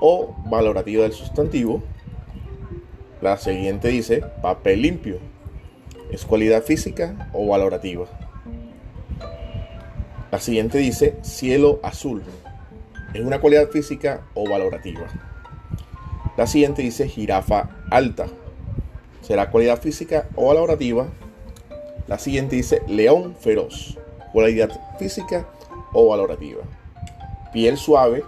o 0.00 0.34
valorativa 0.46 1.04
del 1.04 1.12
sustantivo. 1.12 1.84
La 3.22 3.36
siguiente 3.36 3.86
dice 3.86 4.24
papel 4.42 4.82
limpio. 4.82 5.20
Es 6.10 6.24
cualidad 6.24 6.64
física 6.64 7.30
o 7.32 7.46
valorativa. 7.46 8.06
La 10.32 10.40
siguiente 10.40 10.78
dice 10.78 11.16
cielo 11.22 11.78
azul. 11.84 12.24
Es 13.14 13.20
una 13.20 13.38
cualidad 13.40 13.68
física 13.68 14.22
o 14.34 14.50
valorativa. 14.50 15.06
La 16.36 16.48
siguiente 16.48 16.82
dice 16.82 17.08
jirafa 17.08 17.70
alta. 17.92 18.26
Será 19.20 19.52
cualidad 19.52 19.80
física 19.80 20.26
o 20.34 20.48
valorativa. 20.48 21.06
La 22.06 22.18
siguiente 22.18 22.56
dice 22.56 22.82
león 22.86 23.34
feroz. 23.38 23.98
Cualidad 24.32 24.70
física 24.98 25.48
o 25.92 26.08
valorativa. 26.08 26.62
Piel 27.52 27.76
suave. 27.76 28.24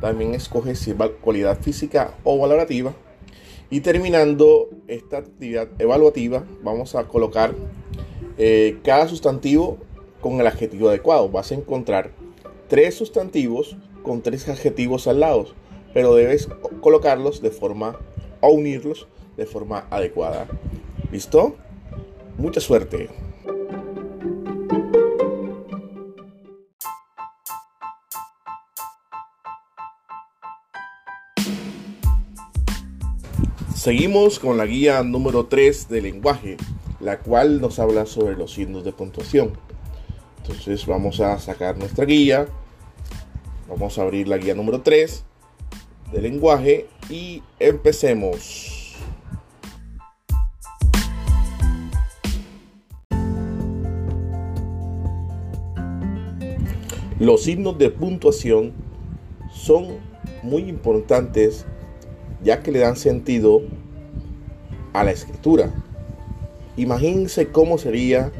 También 0.00 0.34
escoge 0.34 0.74
si 0.74 0.90
es 0.90 0.96
cualidad 1.20 1.58
física 1.60 2.14
o 2.24 2.38
valorativa. 2.38 2.92
Y 3.70 3.80
terminando 3.80 4.68
esta 4.88 5.18
actividad 5.18 5.68
evaluativa, 5.78 6.44
vamos 6.62 6.94
a 6.94 7.04
colocar 7.04 7.54
eh, 8.36 8.78
cada 8.82 9.06
sustantivo 9.06 9.78
con 10.20 10.40
el 10.40 10.46
adjetivo 10.46 10.88
adecuado. 10.88 11.28
Vas 11.28 11.52
a 11.52 11.54
encontrar 11.54 12.10
tres 12.68 12.96
sustantivos 12.96 13.76
con 14.02 14.22
tres 14.22 14.48
adjetivos 14.48 15.06
al 15.06 15.20
lado, 15.20 15.46
pero 15.94 16.14
debes 16.14 16.48
colocarlos 16.80 17.42
de 17.42 17.50
forma 17.50 17.98
o 18.40 18.48
unirlos 18.48 19.06
de 19.36 19.46
forma 19.46 19.86
adecuada. 19.90 20.46
¿Listo? 21.12 21.56
Mucha 22.40 22.58
suerte. 22.58 23.10
Seguimos 33.74 34.38
con 34.38 34.56
la 34.56 34.64
guía 34.64 35.02
número 35.02 35.48
3 35.48 35.90
del 35.90 36.04
lenguaje, 36.04 36.56
la 36.98 37.18
cual 37.18 37.60
nos 37.60 37.78
habla 37.78 38.06
sobre 38.06 38.36
los 38.36 38.54
signos 38.54 38.84
de 38.84 38.92
puntuación. 38.92 39.52
Entonces 40.38 40.86
vamos 40.86 41.20
a 41.20 41.38
sacar 41.38 41.76
nuestra 41.76 42.06
guía, 42.06 42.46
vamos 43.68 43.98
a 43.98 44.02
abrir 44.02 44.28
la 44.28 44.38
guía 44.38 44.54
número 44.54 44.80
3 44.80 45.24
del 46.10 46.22
lenguaje 46.22 46.88
y 47.10 47.42
empecemos. 47.58 48.79
Los 57.20 57.42
signos 57.42 57.76
de 57.76 57.90
puntuación 57.90 58.72
son 59.52 59.88
muy 60.42 60.62
importantes 60.70 61.66
ya 62.42 62.62
que 62.62 62.72
le 62.72 62.78
dan 62.78 62.96
sentido 62.96 63.60
a 64.94 65.04
la 65.04 65.10
escritura. 65.10 65.70
Imagínense 66.78 67.48
cómo 67.48 67.76
sería 67.76 68.32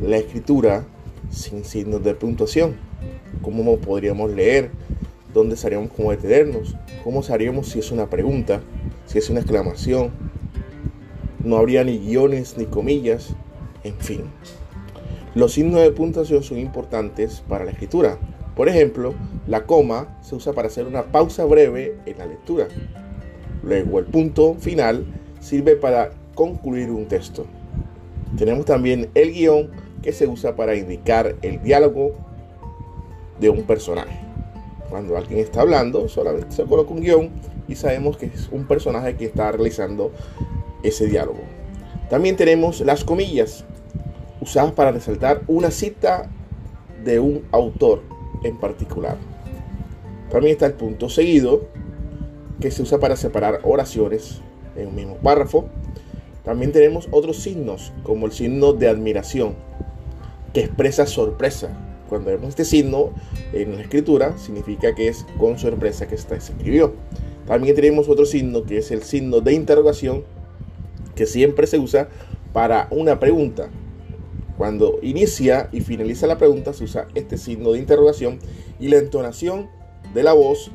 la 0.00 0.16
escritura 0.16 0.86
sin 1.30 1.62
signos 1.66 2.02
de 2.04 2.14
puntuación. 2.14 2.76
¿Cómo 3.42 3.76
podríamos 3.76 4.30
leer? 4.30 4.70
¿Dónde 5.34 5.54
estaríamos 5.54 5.90
como 5.90 6.10
detenernos? 6.10 6.74
¿Cómo 7.04 7.22
sabríamos 7.22 7.68
si 7.68 7.80
es 7.80 7.90
una 7.90 8.08
pregunta? 8.08 8.62
Si 9.04 9.18
es 9.18 9.28
una 9.28 9.40
exclamación? 9.40 10.10
No 11.44 11.58
habría 11.58 11.84
ni 11.84 11.98
guiones 11.98 12.56
ni 12.56 12.64
comillas. 12.64 13.34
En 13.84 13.96
fin. 13.98 14.22
Los 15.34 15.54
signos 15.54 15.80
de 15.80 15.90
puntuación 15.92 16.42
son 16.42 16.58
importantes 16.58 17.42
para 17.48 17.64
la 17.64 17.70
escritura. 17.70 18.18
Por 18.54 18.68
ejemplo, 18.68 19.14
la 19.46 19.64
coma 19.64 20.18
se 20.20 20.34
usa 20.34 20.52
para 20.52 20.68
hacer 20.68 20.86
una 20.86 21.04
pausa 21.04 21.46
breve 21.46 21.96
en 22.04 22.18
la 22.18 22.26
lectura. 22.26 22.68
Luego 23.62 23.98
el 23.98 24.04
punto 24.04 24.54
final 24.54 25.06
sirve 25.40 25.76
para 25.76 26.10
concluir 26.34 26.90
un 26.90 27.06
texto. 27.06 27.46
Tenemos 28.36 28.66
también 28.66 29.08
el 29.14 29.32
guion 29.32 29.70
que 30.02 30.12
se 30.12 30.26
usa 30.26 30.54
para 30.54 30.74
indicar 30.74 31.36
el 31.40 31.62
diálogo 31.62 32.12
de 33.40 33.48
un 33.48 33.62
personaje. 33.62 34.18
Cuando 34.90 35.16
alguien 35.16 35.40
está 35.40 35.62
hablando, 35.62 36.08
solamente 36.08 36.54
se 36.54 36.64
coloca 36.64 36.92
un 36.92 37.00
guion 37.00 37.30
y 37.68 37.74
sabemos 37.74 38.18
que 38.18 38.26
es 38.26 38.50
un 38.52 38.66
personaje 38.66 39.16
que 39.16 39.24
está 39.24 39.50
realizando 39.50 40.12
ese 40.82 41.06
diálogo. 41.06 41.40
También 42.10 42.36
tenemos 42.36 42.82
las 42.82 43.02
comillas, 43.02 43.64
usadas 44.42 44.72
para 44.72 44.90
resaltar 44.90 45.42
una 45.46 45.70
cita 45.70 46.28
de 47.04 47.20
un 47.20 47.44
autor 47.52 48.02
en 48.42 48.58
particular. 48.58 49.16
También 50.30 50.52
está 50.54 50.66
el 50.66 50.74
punto 50.74 51.08
seguido, 51.08 51.68
que 52.60 52.70
se 52.70 52.82
usa 52.82 52.98
para 52.98 53.16
separar 53.16 53.60
oraciones 53.62 54.40
en 54.76 54.88
un 54.88 54.94
mismo 54.94 55.16
párrafo. 55.16 55.66
También 56.44 56.72
tenemos 56.72 57.08
otros 57.12 57.38
signos, 57.38 57.92
como 58.02 58.26
el 58.26 58.32
signo 58.32 58.72
de 58.72 58.88
admiración, 58.88 59.54
que 60.52 60.60
expresa 60.60 61.06
sorpresa. 61.06 61.70
Cuando 62.08 62.30
vemos 62.30 62.48
este 62.48 62.64
signo 62.64 63.10
en 63.52 63.76
la 63.76 63.82
escritura, 63.82 64.36
significa 64.38 64.94
que 64.94 65.08
es 65.08 65.24
con 65.38 65.58
sorpresa 65.58 66.08
que 66.08 66.18
se 66.18 66.34
escribió. 66.34 66.94
También 67.46 67.74
tenemos 67.74 68.08
otro 68.08 68.26
signo 68.26 68.64
que 68.64 68.78
es 68.78 68.90
el 68.90 69.02
signo 69.02 69.40
de 69.40 69.52
interrogación, 69.52 70.24
que 71.14 71.26
siempre 71.26 71.66
se 71.66 71.78
usa 71.78 72.08
para 72.52 72.88
una 72.90 73.20
pregunta. 73.20 73.68
Cuando 74.62 75.00
inicia 75.02 75.68
y 75.72 75.80
finaliza 75.80 76.28
la 76.28 76.38
pregunta 76.38 76.72
se 76.72 76.84
usa 76.84 77.08
este 77.16 77.36
signo 77.36 77.72
de 77.72 77.80
interrogación 77.80 78.38
y 78.78 78.86
la 78.86 78.98
entonación 78.98 79.68
de 80.14 80.22
la 80.22 80.34
voz 80.34 80.70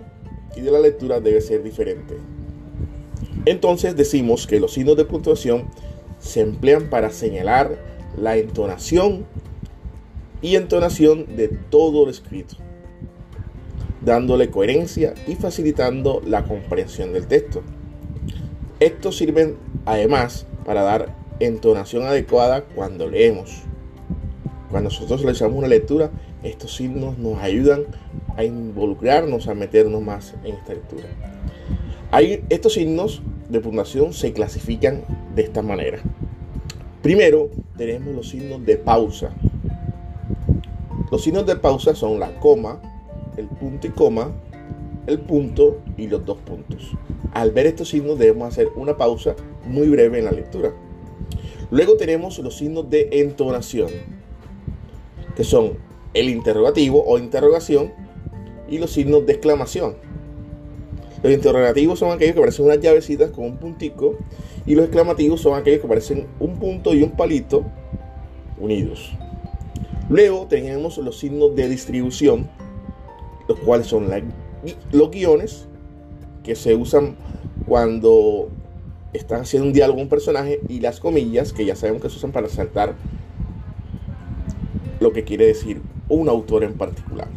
y 0.57 0.59
de 0.59 0.71
la 0.71 0.81
lectura 0.81 1.21
debe 1.21 1.39
ser 1.39 1.63
diferente. 1.63 2.17
Entonces 3.45 3.95
decimos 3.95 4.45
que 4.45 4.59
los 4.59 4.73
signos 4.73 4.97
de 4.97 5.05
puntuación 5.05 5.69
se 6.19 6.41
emplean 6.41 6.89
para 6.89 7.11
señalar 7.11 7.77
la 8.17 8.35
entonación 8.35 9.25
y 10.41 10.57
entonación 10.57 11.37
de 11.37 11.47
todo 11.47 12.03
lo 12.03 12.11
escrito, 12.11 12.57
dándole 14.01 14.51
coherencia 14.51 15.13
y 15.27 15.35
facilitando 15.35 16.21
la 16.27 16.43
comprensión 16.43 17.13
del 17.13 17.25
texto. 17.25 17.63
Estos 18.81 19.15
sirven 19.15 19.55
además 19.85 20.45
para 20.65 20.81
dar 20.81 21.15
entonación 21.39 22.03
adecuada 22.03 22.65
cuando 22.65 23.09
leemos. 23.09 23.66
Cuando 24.69 24.89
nosotros 24.89 25.21
realizamos 25.21 25.57
una 25.57 25.67
lectura, 25.67 26.11
estos 26.43 26.75
signos 26.75 27.17
nos 27.17 27.39
ayudan 27.39 27.85
a 28.35 28.43
involucrarnos, 28.43 29.47
a 29.47 29.53
meternos 29.53 30.01
más 30.01 30.35
en 30.43 30.55
esta 30.55 30.73
lectura. 30.73 31.05
Estos 32.49 32.73
signos 32.73 33.21
de 33.49 33.59
puntuación 33.59 34.13
se 34.13 34.33
clasifican 34.33 35.03
de 35.35 35.43
esta 35.43 35.61
manera. 35.61 35.99
Primero 37.01 37.49
tenemos 37.77 38.13
los 38.13 38.29
signos 38.29 38.65
de 38.65 38.77
pausa. 38.77 39.31
Los 41.11 41.23
signos 41.23 41.45
de 41.45 41.55
pausa 41.55 41.95
son 41.95 42.19
la 42.19 42.37
coma, 42.39 42.81
el 43.37 43.47
punto 43.47 43.87
y 43.87 43.91
coma, 43.91 44.31
el 45.05 45.19
punto 45.19 45.79
y 45.95 46.07
los 46.07 46.25
dos 46.25 46.39
puntos. 46.39 46.91
Al 47.33 47.51
ver 47.51 47.67
estos 47.67 47.89
signos 47.89 48.19
debemos 48.19 48.49
hacer 48.49 48.67
una 48.75 48.97
pausa 48.97 49.35
muy 49.65 49.87
breve 49.87 50.19
en 50.19 50.25
la 50.25 50.31
lectura. 50.31 50.73
Luego 51.71 51.95
tenemos 51.95 52.39
los 52.39 52.57
signos 52.57 52.89
de 52.89 53.09
entonación, 53.11 53.89
que 55.37 55.43
son 55.43 55.73
el 56.15 56.29
interrogativo 56.29 57.03
o 57.05 57.19
interrogación 57.19 57.93
y 58.67 58.79
los 58.79 58.91
signos 58.91 59.27
de 59.27 59.33
exclamación. 59.33 59.95
Los 61.21 61.31
interrogativos 61.31 61.99
son 61.99 62.11
aquellos 62.11 62.33
que 62.33 62.41
parecen 62.41 62.65
unas 62.65 62.79
llavecitas 62.79 63.29
con 63.29 63.45
un 63.45 63.57
puntico 63.57 64.15
y 64.65 64.73
los 64.73 64.85
exclamativos 64.85 65.39
son 65.39 65.53
aquellos 65.53 65.81
que 65.81 65.87
parecen 65.87 66.25
un 66.39 66.57
punto 66.57 66.95
y 66.95 67.03
un 67.03 67.11
palito 67.11 67.63
unidos. 68.59 69.11
Luego 70.09 70.47
tenemos 70.47 70.97
los 70.97 71.19
signos 71.19 71.55
de 71.55 71.69
distribución, 71.69 72.49
los 73.47 73.59
cuales 73.59 73.85
son 73.85 74.09
los 74.91 75.11
guiones 75.11 75.67
que 76.43 76.55
se 76.55 76.73
usan 76.73 77.15
cuando 77.67 78.49
están 79.13 79.41
haciendo 79.41 79.67
un 79.67 79.73
diálogo 79.73 80.01
un 80.01 80.09
personaje 80.09 80.61
y 80.67 80.79
las 80.79 80.99
comillas 80.99 81.53
que 81.53 81.63
ya 81.63 81.75
sabemos 81.75 82.01
que 82.01 82.09
se 82.09 82.17
usan 82.17 82.31
para 82.31 82.49
saltar 82.49 82.95
lo 85.07 85.13
que 85.13 85.23
quiere 85.23 85.47
decir 85.47 85.81
un 86.09 86.27
autor 86.27 86.63
en 86.63 86.73
particular. 86.73 87.29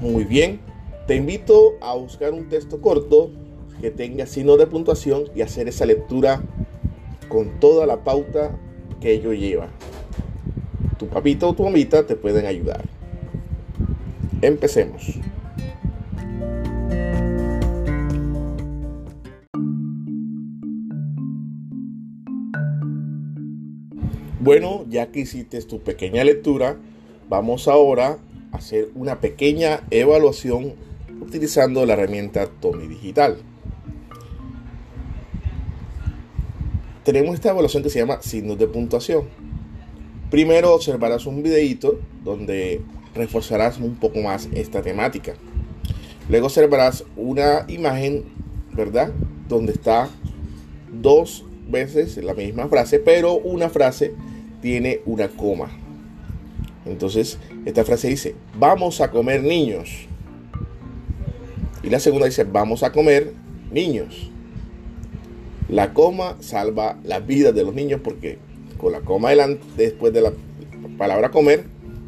Muy 0.00 0.24
bien, 0.24 0.60
te 1.06 1.16
invito 1.16 1.74
a 1.80 1.94
buscar 1.94 2.32
un 2.32 2.48
texto 2.48 2.80
corto 2.80 3.30
que 3.80 3.90
tenga 3.90 4.26
signo 4.26 4.56
de 4.56 4.66
puntuación 4.66 5.24
y 5.34 5.42
hacer 5.42 5.66
esa 5.68 5.86
lectura 5.86 6.40
con 7.28 7.58
toda 7.58 7.84
la 7.86 8.04
pauta 8.04 8.56
que 9.00 9.12
ello 9.12 9.32
lleva 9.32 9.68
tu 10.98 11.06
papito 11.08 11.48
o 11.48 11.54
tu 11.54 11.64
mamita 11.64 12.06
te 12.06 12.16
pueden 12.16 12.46
ayudar. 12.46 12.82
Empecemos. 14.42 15.18
Bueno, 24.38 24.84
ya 24.90 25.06
que 25.06 25.20
hiciste 25.20 25.62
tu 25.62 25.80
pequeña 25.80 26.22
lectura, 26.22 26.76
vamos 27.26 27.68
ahora 27.68 28.18
a 28.52 28.56
hacer 28.58 28.90
una 28.94 29.18
pequeña 29.18 29.80
evaluación 29.90 30.74
utilizando 31.22 31.86
la 31.86 31.94
herramienta 31.94 32.46
Tommy 32.46 32.86
Digital. 32.86 33.38
Tenemos 37.02 37.34
esta 37.34 37.48
evaluación 37.48 37.82
que 37.82 37.88
se 37.88 38.00
llama 38.00 38.20
signos 38.20 38.58
de 38.58 38.66
puntuación. 38.66 39.24
Primero 40.30 40.74
observarás 40.74 41.24
un 41.24 41.42
videito 41.42 41.98
donde 42.22 42.82
reforzarás 43.14 43.78
un 43.78 43.94
poco 43.94 44.20
más 44.20 44.50
esta 44.52 44.82
temática. 44.82 45.34
Luego 46.28 46.46
observarás 46.46 47.04
una 47.16 47.64
imagen, 47.68 48.24
¿verdad? 48.74 49.12
Donde 49.48 49.72
está 49.72 50.10
dos 50.92 51.45
veces 51.70 52.16
la 52.18 52.34
misma 52.34 52.68
frase, 52.68 52.98
pero 52.98 53.34
una 53.34 53.68
frase 53.68 54.14
tiene 54.60 55.00
una 55.06 55.28
coma. 55.28 55.70
Entonces, 56.84 57.38
esta 57.64 57.84
frase 57.84 58.08
dice, 58.08 58.34
vamos 58.58 59.00
a 59.00 59.10
comer 59.10 59.42
niños. 59.42 60.06
Y 61.82 61.90
la 61.90 62.00
segunda 62.00 62.26
dice, 62.26 62.44
vamos 62.44 62.82
a 62.82 62.92
comer 62.92 63.32
niños. 63.70 64.30
La 65.68 65.92
coma 65.92 66.36
salva 66.40 66.98
la 67.04 67.18
vida 67.18 67.52
de 67.52 67.64
los 67.64 67.74
niños 67.74 68.00
porque 68.02 68.38
con 68.78 68.92
la 68.92 69.00
coma 69.00 69.30
delante, 69.30 69.64
después 69.76 70.12
de 70.12 70.20
la 70.20 70.32
palabra 70.96 71.30
comer, 71.30 71.64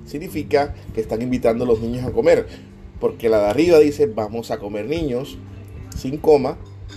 significa 0.06 0.74
que 0.94 1.00
están 1.00 1.22
invitando 1.22 1.64
a 1.64 1.66
los 1.66 1.80
niños 1.80 2.04
a 2.04 2.12
comer. 2.12 2.46
Porque 3.00 3.28
la 3.28 3.40
de 3.40 3.46
arriba 3.46 3.78
dice, 3.78 4.06
vamos 4.06 4.50
a 4.50 4.58
comer 4.58 4.86
niños, 4.86 5.38
sin 5.96 6.18
coma, 6.18 6.56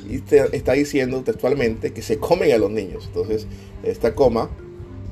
y 0.09 0.21
está 0.53 0.73
diciendo 0.73 1.21
textualmente 1.21 1.93
que 1.93 2.01
se 2.01 2.17
comen 2.17 2.51
a 2.51 2.57
los 2.57 2.71
niños. 2.71 3.05
Entonces, 3.07 3.47
esta 3.83 4.15
coma 4.15 4.49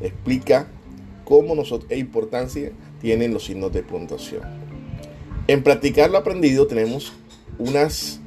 explica 0.01 0.67
cómo 1.25 1.55
nosotros, 1.55 1.91
e 1.91 1.97
importancia 1.97 2.71
tienen 3.01 3.33
los 3.33 3.45
signos 3.45 3.71
de 3.71 3.83
puntuación. 3.83 4.41
En 5.47 5.63
practicar 5.63 6.09
lo 6.09 6.17
aprendido 6.17 6.67
tenemos 6.67 7.13
unas, 7.57 8.19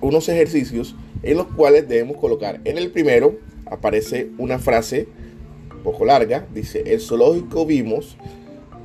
unos 0.00 0.28
ejercicios 0.28 0.94
en 1.22 1.36
los 1.36 1.48
cuales 1.48 1.88
debemos 1.88 2.16
colocar. 2.16 2.60
En 2.64 2.78
el 2.78 2.90
primero 2.90 3.38
aparece 3.66 4.30
una 4.38 4.58
frase 4.58 5.08
un 5.74 5.82
poco 5.82 6.04
larga, 6.04 6.46
dice, 6.52 6.82
el 6.86 7.00
zoológico 7.00 7.66
vimos, 7.66 8.16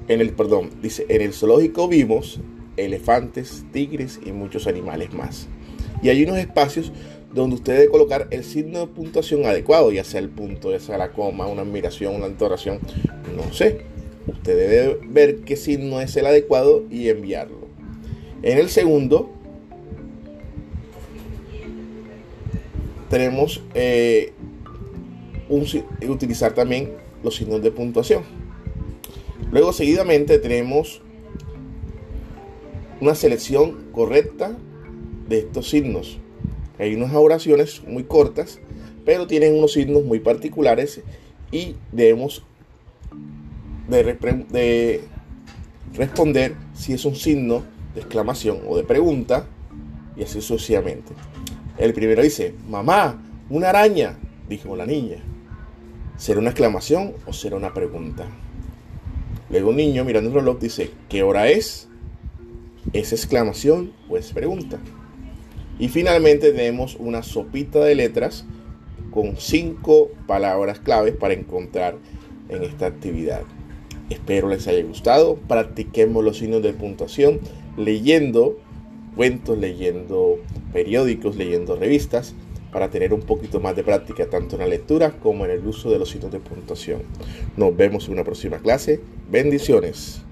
en 0.08 0.22
el, 0.22 0.34
perdón, 0.34 0.70
dice, 0.82 1.06
en 1.10 1.22
el 1.22 1.34
zoológico 1.34 1.88
vimos 1.88 2.39
elefantes, 2.78 3.66
tigres 3.72 4.20
y 4.26 4.32
muchos 4.32 4.68
animales 4.68 5.13
más. 5.13 5.48
Y 6.04 6.10
hay 6.10 6.22
unos 6.24 6.38
espacios 6.38 6.92
donde 7.34 7.56
usted 7.56 7.74
debe 7.74 7.89
colocar 7.89 8.28
el 8.30 8.44
signo 8.44 8.80
de 8.80 8.88
puntuación 8.88 9.46
adecuado, 9.46 9.92
ya 9.92 10.04
sea 10.04 10.20
el 10.20 10.30
punto, 10.30 10.70
ya 10.72 10.80
sea 10.80 10.98
la 10.98 11.13
coma, 11.13 11.48
una 11.48 11.62
admiración, 11.62 12.13
una 12.13 12.28
entonación, 12.28 12.80
no 13.36 13.52
sé. 13.54 13.86
Usted 14.28 14.56
debe 14.56 15.00
ver 15.08 15.38
qué 15.39 15.56
signo 15.56 16.02
es 16.02 16.16
el 16.18 16.26
adecuado 16.26 16.84
y 16.92 17.10
enviarlo. 17.10 17.68
En 18.44 18.58
el 18.58 18.70
segundo, 18.70 19.32
tenemos 23.10 23.62
eh, 23.74 24.34
utilizar 25.50 26.54
también 26.54 26.92
los 27.24 27.36
signos 27.36 27.62
de 27.62 27.72
puntuación. 27.72 28.24
Luego, 29.52 29.72
seguidamente, 29.72 30.38
tenemos 30.39 31.02
una 33.00 33.16
selección 33.16 33.86
correcta 33.92 34.58
de 35.28 35.40
estos 35.40 35.70
signos. 35.70 36.20
Hay 36.80 36.96
unas 36.96 37.14
oraciones 37.14 37.84
muy 37.88 38.04
cortas, 38.04 38.60
pero 39.06 39.28
tienen 39.28 39.56
unos 39.56 39.74
signos 39.74 40.04
muy 40.04 40.20
particulares 40.20 41.02
y 41.52 41.76
debemos 41.92 42.44
de, 43.88 45.02
responder 45.94 46.56
si 46.74 46.94
es 46.94 47.06
un 47.06 47.16
signo 47.16 47.64
de 47.94 48.02
exclamación 48.02 48.62
o 48.68 48.76
de 48.76 48.84
pregunta 48.84 49.46
y 50.16 50.24
así 50.24 50.42
sucesivamente. 50.42 51.14
El 51.78 51.94
primero 51.94 52.22
dice, 52.22 52.56
mamá, 52.68 53.22
una 53.50 53.70
araña, 53.70 54.18
dijo 54.50 54.76
la 54.76 54.86
niña. 54.86 55.18
¿Será 56.18 56.40
una 56.40 56.50
exclamación 56.50 57.14
o 57.26 57.34
será 57.34 57.56
una 57.56 57.74
pregunta? 57.74 58.26
Luego 59.50 59.70
un 59.70 59.76
niño 59.76 60.04
mirando 60.06 60.30
el 60.30 60.36
reloj 60.36 60.60
dice, 60.60 60.92
¿qué 61.10 61.24
hora 61.24 61.48
es? 61.48 61.88
¿Es 62.94 63.12
exclamación 63.12 63.94
o 64.10 64.18
es 64.18 64.32
pregunta? 64.32 64.80
Y 65.80 65.90
finalmente 65.90 66.52
tenemos 66.52 66.96
una 67.00 67.24
sopita 67.24 67.80
de 67.80 67.96
letras 67.96 68.46
con 69.12 69.38
cinco 69.38 70.10
palabras 70.28 70.80
claves 70.80 71.16
para 71.16 71.34
encontrar 71.34 71.96
en 72.50 72.64
esta 72.64 72.88
actividad. 72.88 73.42
Espero 74.10 74.50
les 74.50 74.68
haya 74.68 74.84
gustado. 74.84 75.36
Practiquemos 75.48 76.24
los 76.24 76.38
signos 76.38 76.62
de 76.62 76.74
puntuación 76.74 77.40
leyendo 77.78 78.60
cuentos, 79.16 79.58
leyendo 79.58 80.40
periódicos, 80.72 81.36
leyendo 81.36 81.76
revistas 81.76 82.34
para 82.72 82.90
tener 82.90 83.14
un 83.14 83.22
poquito 83.22 83.60
más 83.60 83.76
de 83.76 83.84
práctica 83.84 84.28
tanto 84.28 84.56
en 84.56 84.62
la 84.62 84.68
lectura 84.68 85.12
como 85.20 85.46
en 85.46 85.52
el 85.52 85.66
uso 85.66 85.92
de 85.92 86.00
los 86.00 86.10
signos 86.10 86.32
de 86.32 86.40
puntuación. 86.40 87.04
Nos 87.56 87.76
vemos 87.78 88.08
en 88.08 88.14
una 88.14 88.24
próxima 88.24 88.58
clase. 88.58 89.00
Bendiciones. 89.30 90.24